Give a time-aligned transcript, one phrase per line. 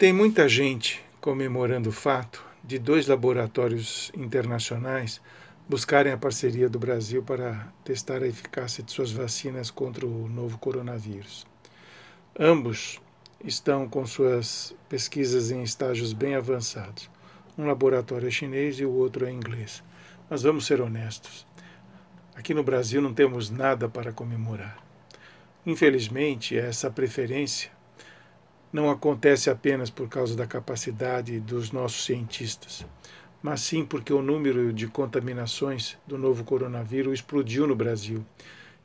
[0.00, 5.20] Tem muita gente comemorando o fato de dois laboratórios internacionais
[5.68, 10.56] buscarem a parceria do Brasil para testar a eficácia de suas vacinas contra o novo
[10.56, 11.46] coronavírus.
[12.38, 12.98] Ambos
[13.44, 17.10] estão com suas pesquisas em estágios bem avançados.
[17.58, 19.82] Um laboratório é chinês e o outro é inglês.
[20.30, 21.46] Mas vamos ser honestos.
[22.34, 24.78] Aqui no Brasil não temos nada para comemorar.
[25.66, 27.70] Infelizmente, essa preferência
[28.72, 32.84] não acontece apenas por causa da capacidade dos nossos cientistas
[33.42, 38.24] mas sim porque o número de contaminações do novo coronavírus explodiu no Brasil.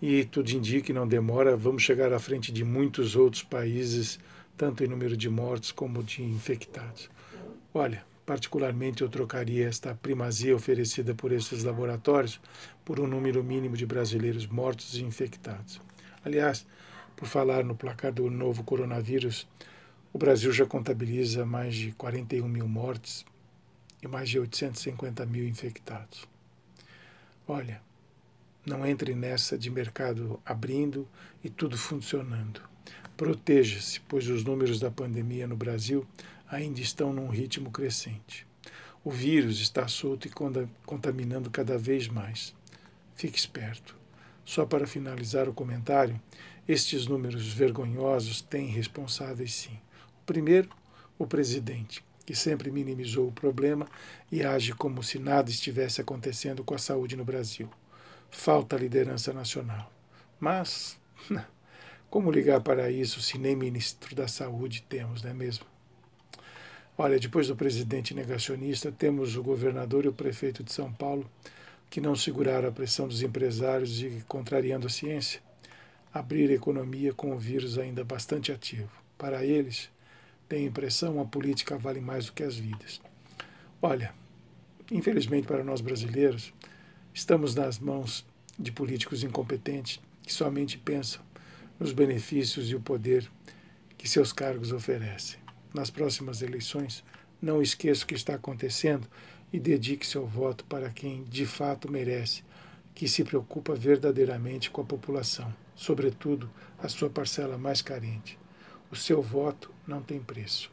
[0.00, 4.18] E tudo indica que não demora, vamos chegar à frente de muitos outros países,
[4.56, 7.08] tanto em número de mortes como de infectados.
[7.72, 12.40] Olha, particularmente eu trocaria esta primazia oferecida por esses laboratórios
[12.84, 15.80] por um número mínimo de brasileiros mortos e infectados.
[16.24, 16.66] Aliás,
[17.16, 19.46] por falar no placar do novo coronavírus,
[20.12, 23.24] o Brasil já contabiliza mais de 41 mil mortes
[24.02, 26.28] e mais de 850 mil infectados.
[27.48, 27.80] Olha,
[28.66, 31.08] não entre nessa de mercado abrindo
[31.42, 32.60] e tudo funcionando.
[33.16, 36.06] Proteja-se, pois os números da pandemia no Brasil
[36.48, 38.46] ainda estão num ritmo crescente.
[39.02, 40.30] O vírus está solto e
[40.84, 42.54] contaminando cada vez mais.
[43.16, 43.96] Fique esperto.
[44.44, 46.20] Só para finalizar o comentário,
[46.68, 49.78] estes números vergonhosos têm responsáveis sim.
[50.32, 50.70] Primeiro,
[51.18, 53.86] o presidente que sempre minimizou o problema
[54.30, 57.68] e age como se nada estivesse acontecendo com a saúde no Brasil.
[58.30, 59.92] Falta liderança nacional.
[60.40, 60.98] Mas,
[62.08, 65.66] como ligar para isso se nem ministro da Saúde temos, não é mesmo?
[66.96, 71.30] Olha, depois do presidente negacionista, temos o governador e o prefeito de São Paulo
[71.90, 75.42] que não seguraram a pressão dos empresários e, contrariando a ciência,
[76.10, 78.88] abrir a economia com o vírus ainda bastante ativo.
[79.18, 79.90] Para eles,
[80.52, 83.00] tem a impressão a política vale mais do que as vidas.
[83.80, 84.12] Olha,
[84.90, 86.52] infelizmente para nós brasileiros,
[87.14, 88.22] estamos nas mãos
[88.58, 91.22] de políticos incompetentes que somente pensam
[91.80, 93.26] nos benefícios e o poder
[93.96, 95.40] que seus cargos oferecem.
[95.72, 97.02] Nas próximas eleições,
[97.40, 99.08] não esqueça o que está acontecendo
[99.50, 102.44] e dedique seu voto para quem de fato merece,
[102.94, 108.41] que se preocupa verdadeiramente com a população, sobretudo a sua parcela mais carente.
[108.92, 110.70] O seu voto não tem preço.